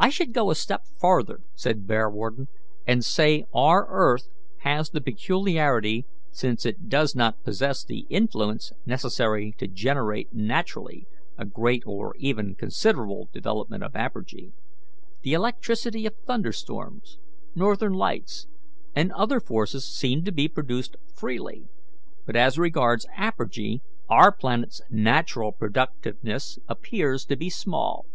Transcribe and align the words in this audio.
"I 0.00 0.08
should 0.08 0.32
go 0.32 0.50
a 0.50 0.56
step 0.56 0.82
further," 0.98 1.38
said 1.54 1.86
Bearwarden, 1.86 2.48
"and 2.88 3.04
say 3.04 3.44
our 3.54 3.86
earth 3.88 4.28
has 4.62 4.90
the 4.90 5.00
peculiarity, 5.00 6.06
since 6.32 6.66
it 6.66 6.88
does 6.88 7.14
not 7.14 7.44
possess 7.44 7.84
the 7.84 8.00
influence 8.10 8.72
necessary 8.84 9.54
to 9.58 9.68
generate 9.68 10.32
naturally 10.34 11.06
a 11.38 11.44
great 11.44 11.84
or 11.86 12.16
even 12.18 12.56
considerable 12.56 13.28
development 13.32 13.84
of 13.84 13.92
apergy. 13.94 14.50
The 15.22 15.34
electricity 15.34 16.04
of 16.04 16.16
thunderstorms, 16.26 17.18
northern 17.54 17.92
lights, 17.92 18.48
and 18.92 19.12
other 19.12 19.38
forces 19.38 19.86
seems 19.86 20.24
to 20.24 20.32
be 20.32 20.48
produced 20.48 20.96
freely, 21.14 21.68
but 22.26 22.34
as 22.34 22.58
regards 22.58 23.06
apergy 23.16 23.82
our 24.08 24.32
planet's 24.32 24.82
natural 24.90 25.52
productiveness 25.52 26.58
appears 26.66 27.24
to 27.26 27.36
be 27.36 27.48
small." 27.48 28.06